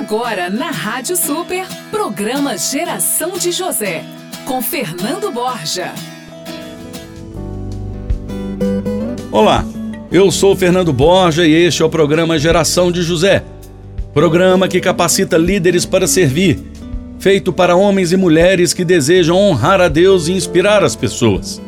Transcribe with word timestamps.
Agora 0.00 0.48
na 0.48 0.70
Rádio 0.70 1.14
Super, 1.14 1.66
programa 1.90 2.56
Geração 2.56 3.32
de 3.36 3.52
José, 3.52 4.02
com 4.46 4.62
Fernando 4.62 5.30
Borja. 5.30 5.92
Olá, 9.30 9.62
eu 10.10 10.30
sou 10.30 10.56
Fernando 10.56 10.90
Borja 10.90 11.46
e 11.46 11.52
este 11.52 11.82
é 11.82 11.84
o 11.84 11.90
programa 11.90 12.38
Geração 12.38 12.90
de 12.90 13.02
José. 13.02 13.44
Programa 14.14 14.68
que 14.68 14.80
capacita 14.80 15.36
líderes 15.36 15.84
para 15.84 16.06
servir, 16.06 16.58
feito 17.18 17.52
para 17.52 17.76
homens 17.76 18.10
e 18.10 18.16
mulheres 18.16 18.72
que 18.72 18.86
desejam 18.86 19.36
honrar 19.36 19.82
a 19.82 19.88
Deus 19.88 20.28
e 20.28 20.32
inspirar 20.32 20.82
as 20.82 20.96
pessoas. 20.96 21.60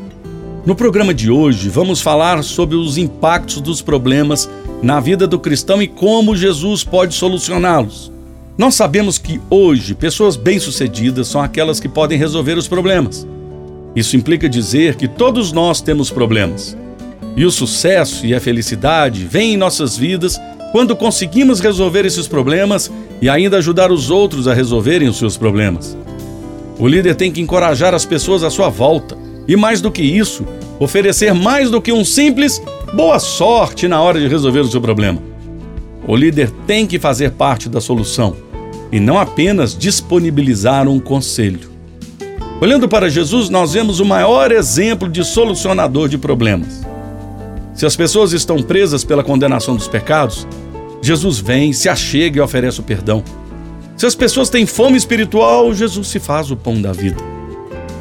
No 0.64 0.74
programa 0.74 1.12
de 1.12 1.30
hoje, 1.30 1.68
vamos 1.68 2.00
falar 2.00 2.42
sobre 2.42 2.76
os 2.76 2.96
impactos 2.96 3.60
dos 3.60 3.82
problemas 3.82 4.48
na 4.82 5.00
vida 5.00 5.26
do 5.26 5.38
cristão 5.38 5.82
e 5.82 5.86
como 5.86 6.34
Jesus 6.34 6.82
pode 6.82 7.12
solucioná-los. 7.12 8.11
Nós 8.56 8.74
sabemos 8.74 9.16
que 9.16 9.40
hoje 9.48 9.94
pessoas 9.94 10.36
bem-sucedidas 10.36 11.26
são 11.26 11.40
aquelas 11.40 11.80
que 11.80 11.88
podem 11.88 12.18
resolver 12.18 12.58
os 12.58 12.68
problemas. 12.68 13.26
Isso 13.96 14.14
implica 14.14 14.46
dizer 14.46 14.96
que 14.96 15.08
todos 15.08 15.52
nós 15.52 15.80
temos 15.80 16.10
problemas. 16.10 16.76
E 17.34 17.46
o 17.46 17.50
sucesso 17.50 18.26
e 18.26 18.34
a 18.34 18.40
felicidade 18.40 19.24
vêm 19.24 19.54
em 19.54 19.56
nossas 19.56 19.96
vidas 19.96 20.38
quando 20.70 20.94
conseguimos 20.94 21.60
resolver 21.60 22.04
esses 22.04 22.28
problemas 22.28 22.92
e 23.22 23.28
ainda 23.28 23.56
ajudar 23.56 23.90
os 23.90 24.10
outros 24.10 24.46
a 24.46 24.52
resolverem 24.52 25.08
os 25.08 25.16
seus 25.16 25.36
problemas. 25.36 25.96
O 26.78 26.86
líder 26.86 27.14
tem 27.14 27.32
que 27.32 27.40
encorajar 27.40 27.94
as 27.94 28.04
pessoas 28.04 28.44
à 28.44 28.50
sua 28.50 28.68
volta 28.68 29.16
e, 29.48 29.56
mais 29.56 29.80
do 29.80 29.90
que 29.90 30.02
isso, 30.02 30.46
oferecer 30.78 31.32
mais 31.32 31.70
do 31.70 31.80
que 31.80 31.92
um 31.92 32.04
simples 32.04 32.62
boa 32.92 33.18
sorte 33.18 33.88
na 33.88 34.00
hora 34.02 34.20
de 34.20 34.28
resolver 34.28 34.60
o 34.60 34.70
seu 34.70 34.80
problema. 34.80 35.22
O 36.06 36.16
líder 36.16 36.50
tem 36.66 36.86
que 36.86 36.98
fazer 36.98 37.30
parte 37.30 37.68
da 37.68 37.80
solução 37.80 38.51
e 38.92 39.00
não 39.00 39.18
apenas 39.18 39.76
disponibilizar 39.76 40.86
um 40.86 41.00
conselho. 41.00 41.72
Olhando 42.60 42.88
para 42.88 43.08
Jesus, 43.08 43.48
nós 43.48 43.72
vemos 43.72 43.98
o 43.98 44.04
maior 44.04 44.52
exemplo 44.52 45.08
de 45.08 45.24
solucionador 45.24 46.08
de 46.08 46.18
problemas. 46.18 46.82
Se 47.74 47.86
as 47.86 47.96
pessoas 47.96 48.32
estão 48.32 48.62
presas 48.62 49.02
pela 49.02 49.24
condenação 49.24 49.74
dos 49.74 49.88
pecados, 49.88 50.46
Jesus 51.00 51.38
vem, 51.38 51.72
se 51.72 51.88
achega 51.88 52.38
e 52.38 52.40
oferece 52.40 52.78
o 52.78 52.84
perdão. 52.84 53.24
Se 53.96 54.06
as 54.06 54.14
pessoas 54.14 54.50
têm 54.50 54.66
fome 54.66 54.96
espiritual, 54.96 55.72
Jesus 55.74 56.06
se 56.08 56.20
faz 56.20 56.50
o 56.50 56.56
pão 56.56 56.80
da 56.80 56.92
vida. 56.92 57.16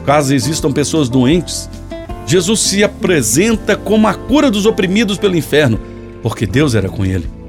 Caso 0.05 0.33
existam 0.33 0.71
pessoas 0.71 1.09
doentes, 1.09 1.69
Jesus 2.27 2.59
se 2.59 2.83
apresenta 2.83 3.75
como 3.75 4.07
a 4.07 4.13
cura 4.13 4.51
dos 4.51 4.65
oprimidos 4.65 5.17
pelo 5.17 5.35
inferno, 5.35 5.79
porque 6.21 6.45
Deus 6.45 6.75
era 6.75 6.89
com 6.89 7.05
ele. 7.05 7.40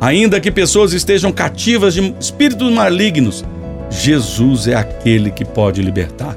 Ainda 0.00 0.40
que 0.40 0.50
pessoas 0.50 0.92
estejam 0.92 1.32
cativas 1.32 1.94
de 1.94 2.14
espíritos 2.20 2.72
malignos, 2.72 3.44
Jesus 3.90 4.68
é 4.68 4.74
aquele 4.74 5.30
que 5.30 5.44
pode 5.44 5.82
libertar. 5.82 6.36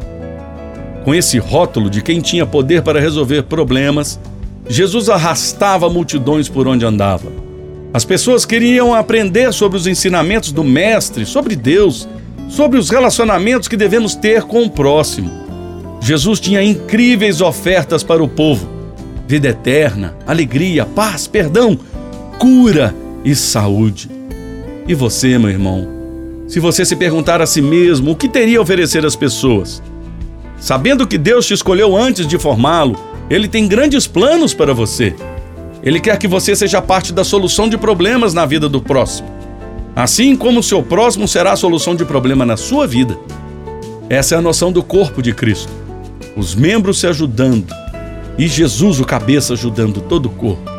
Com 1.03 1.13
esse 1.13 1.37
rótulo 1.37 1.89
de 1.89 2.01
quem 2.01 2.21
tinha 2.21 2.45
poder 2.45 2.81
para 2.81 2.99
resolver 2.99 3.43
problemas, 3.43 4.19
Jesus 4.67 5.09
arrastava 5.09 5.89
multidões 5.89 6.49
por 6.49 6.67
onde 6.67 6.85
andava. 6.85 7.31
As 7.93 8.05
pessoas 8.05 8.45
queriam 8.45 8.95
aprender 8.95 9.53
sobre 9.53 9.77
os 9.77 9.85
ensinamentos 9.85 10.51
do 10.51 10.63
Mestre, 10.63 11.25
sobre 11.25 11.55
Deus, 11.55 12.07
sobre 12.49 12.79
os 12.79 12.89
relacionamentos 12.89 13.67
que 13.67 13.77
devemos 13.77 14.15
ter 14.15 14.43
com 14.43 14.63
o 14.63 14.69
próximo. 14.69 15.29
Jesus 15.99 16.39
tinha 16.39 16.63
incríveis 16.63 17.41
ofertas 17.41 18.01
para 18.01 18.23
o 18.23 18.27
povo: 18.27 18.67
vida 19.27 19.49
eterna, 19.49 20.15
alegria, 20.25 20.85
paz, 20.85 21.27
perdão, 21.27 21.77
cura 22.39 22.95
e 23.23 23.35
saúde. 23.35 24.09
E 24.87 24.95
você, 24.95 25.37
meu 25.37 25.49
irmão, 25.49 25.87
se 26.47 26.59
você 26.59 26.83
se 26.83 26.95
perguntar 26.95 27.41
a 27.41 27.45
si 27.45 27.61
mesmo 27.61 28.11
o 28.11 28.15
que 28.15 28.27
teria 28.27 28.59
a 28.59 28.61
oferecer 28.61 29.05
às 29.05 29.15
pessoas, 29.15 29.81
sabendo 30.59 31.07
que 31.07 31.17
Deus 31.17 31.45
te 31.45 31.53
escolheu 31.53 31.95
antes 31.95 32.27
de 32.27 32.37
formá-lo, 32.37 32.97
ele 33.29 33.47
tem 33.47 33.67
grandes 33.67 34.07
planos 34.07 34.53
para 34.53 34.73
você. 34.73 35.15
Ele 35.83 35.99
quer 35.99 36.17
que 36.17 36.27
você 36.27 36.55
seja 36.55 36.81
parte 36.81 37.13
da 37.13 37.23
solução 37.23 37.69
de 37.69 37.77
problemas 37.77 38.33
na 38.33 38.45
vida 38.45 38.67
do 38.67 38.81
próximo. 38.81 39.29
Assim 39.95 40.35
como 40.35 40.59
o 40.59 40.63
seu 40.63 40.83
próximo 40.83 41.27
será 41.27 41.53
a 41.53 41.57
solução 41.57 41.95
de 41.95 42.05
problema 42.05 42.45
na 42.45 42.57
sua 42.57 42.85
vida. 42.85 43.17
Essa 44.09 44.35
é 44.35 44.37
a 44.37 44.41
noção 44.41 44.71
do 44.71 44.83
corpo 44.83 45.21
de 45.21 45.33
Cristo. 45.33 45.71
Os 46.35 46.53
membros 46.53 46.99
se 46.99 47.07
ajudando 47.07 47.73
e 48.37 48.47
Jesus, 48.47 48.99
o 48.99 49.05
cabeça, 49.05 49.53
ajudando 49.53 50.01
todo 50.01 50.27
o 50.27 50.29
corpo. 50.29 50.70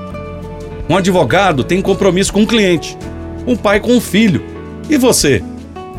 Um 0.88 0.96
advogado 0.96 1.64
tem 1.64 1.80
compromisso 1.80 2.32
com 2.32 2.42
o 2.42 2.46
cliente, 2.46 2.96
um 3.46 3.56
pai 3.56 3.80
com 3.80 3.96
o 3.96 4.00
filho. 4.00 4.42
E 4.90 4.96
você? 4.96 5.42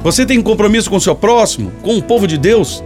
Você 0.03 0.25
tem 0.25 0.41
compromisso 0.41 0.89
com 0.89 0.97
o 0.97 1.01
seu 1.01 1.16
próximo, 1.16 1.71
com 1.81 1.97
o 1.97 2.03
povo 2.03 2.27
de 2.27 2.38
Deus? 2.38 2.83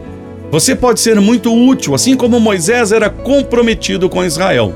Você 0.52 0.76
pode 0.76 1.00
ser 1.00 1.20
muito 1.20 1.54
útil, 1.54 1.96
assim 1.96 2.16
como 2.16 2.40
Moisés 2.40 2.92
era 2.92 3.10
comprometido 3.10 4.10
com 4.10 4.24
Israel. 4.24 4.74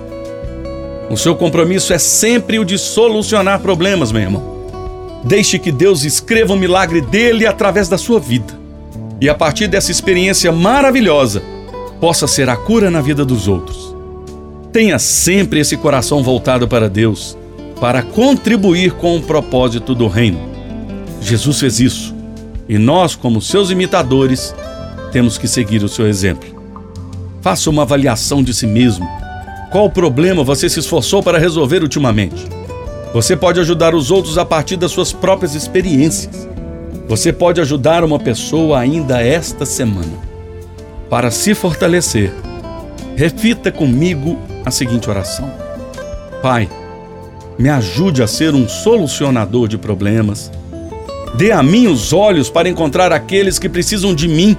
O 1.09 1.15
seu 1.15 1.35
compromisso 1.35 1.93
é 1.93 1.97
sempre 1.97 2.57
o 2.57 2.65
de 2.65 2.77
solucionar 2.77 3.59
problemas, 3.59 4.11
meu 4.11 4.21
irmão. 4.21 4.51
Deixe 5.23 5.59
que 5.59 5.71
Deus 5.71 6.03
escreva 6.03 6.53
o 6.53 6.57
milagre 6.57 6.99
dele 6.99 7.45
através 7.45 7.87
da 7.87 7.97
sua 7.97 8.19
vida. 8.19 8.59
E 9.19 9.29
a 9.29 9.35
partir 9.35 9.67
dessa 9.67 9.91
experiência 9.91 10.51
maravilhosa, 10.51 11.43
possa 11.99 12.27
ser 12.27 12.49
a 12.49 12.55
cura 12.55 12.89
na 12.89 13.01
vida 13.01 13.23
dos 13.23 13.47
outros. 13.47 13.95
Tenha 14.71 14.97
sempre 14.97 15.59
esse 15.59 15.75
coração 15.75 16.23
voltado 16.23 16.65
para 16.65 16.89
Deus, 16.89 17.37
para 17.79 18.01
contribuir 18.01 18.93
com 18.93 19.17
o 19.17 19.21
propósito 19.21 19.93
do 19.93 20.07
reino. 20.07 20.39
Jesus 21.19 21.59
fez 21.59 21.79
isso 21.81 22.15
e 22.69 22.77
nós, 22.77 23.13
como 23.13 23.41
seus 23.41 23.69
imitadores, 23.69 24.55
temos 25.11 25.37
que 25.37 25.45
seguir 25.45 25.83
o 25.83 25.89
seu 25.89 26.07
exemplo. 26.07 26.61
Faça 27.41 27.69
uma 27.69 27.81
avaliação 27.81 28.41
de 28.41 28.53
si 28.53 28.65
mesmo. 28.65 29.05
Qual 29.73 29.89
problema 29.89 30.41
você 30.41 30.69
se 30.69 30.79
esforçou 30.79 31.21
para 31.21 31.37
resolver 31.37 31.83
ultimamente? 31.83 32.47
Você 33.13 33.35
pode 33.35 33.59
ajudar 33.59 33.93
os 33.93 34.09
outros 34.09 34.37
a 34.37 34.45
partir 34.45 34.77
das 34.77 34.91
suas 34.91 35.11
próprias 35.11 35.53
experiências. 35.53 36.47
Você 37.09 37.33
pode 37.33 37.59
ajudar 37.59 38.05
uma 38.05 38.19
pessoa 38.19 38.79
ainda 38.79 39.21
esta 39.21 39.65
semana. 39.65 40.13
Para 41.09 41.29
se 41.29 41.53
fortalecer, 41.53 42.31
refita 43.17 43.69
comigo 43.69 44.39
a 44.65 44.71
seguinte 44.71 45.09
oração: 45.09 45.51
Pai, 46.41 46.69
me 47.57 47.69
ajude 47.69 48.23
a 48.23 48.27
ser 48.27 48.53
um 48.53 48.67
solucionador 48.67 49.67
de 49.67 49.77
problemas. 49.77 50.51
Dê 51.35 51.51
a 51.51 51.63
mim 51.63 51.87
os 51.87 52.11
olhos 52.11 52.49
para 52.49 52.67
encontrar 52.67 53.11
aqueles 53.11 53.57
que 53.57 53.69
precisam 53.69 54.13
de 54.13 54.27
mim 54.27 54.57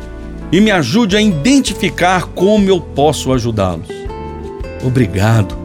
e 0.50 0.60
me 0.60 0.70
ajude 0.70 1.16
a 1.16 1.20
identificar 1.20 2.26
como 2.26 2.68
eu 2.68 2.80
posso 2.80 3.32
ajudá-los. 3.32 3.88
Obrigado 4.84 5.56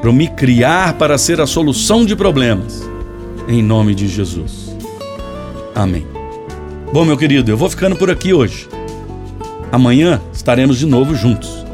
por 0.00 0.12
me 0.12 0.28
criar 0.28 0.94
para 0.94 1.18
ser 1.18 1.40
a 1.40 1.46
solução 1.46 2.04
de 2.04 2.16
problemas. 2.16 2.88
Em 3.48 3.62
nome 3.62 3.94
de 3.94 4.08
Jesus. 4.08 4.74
Amém. 5.74 6.06
Bom, 6.92 7.04
meu 7.04 7.16
querido, 7.16 7.50
eu 7.50 7.56
vou 7.56 7.68
ficando 7.68 7.96
por 7.96 8.10
aqui 8.10 8.32
hoje. 8.32 8.68
Amanhã 9.70 10.20
estaremos 10.32 10.78
de 10.78 10.86
novo 10.86 11.14
juntos. 11.14 11.64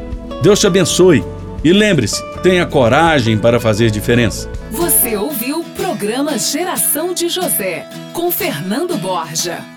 Deus 0.41 0.59
te 0.59 0.67
abençoe 0.67 1.23
e 1.67 1.73
lembre-se, 1.73 2.23
tenha 2.41 2.65
coragem 2.65 3.37
para 3.37 3.59
fazer 3.59 3.91
diferença. 3.91 4.49
Você 4.71 5.17
ouviu 5.17 5.59
o 5.59 5.65
programa 5.71 6.37
Geração 6.37 7.13
de 7.13 7.27
José, 7.27 7.85
com 8.13 8.31
Fernando 8.31 8.97
Borja. 8.97 9.76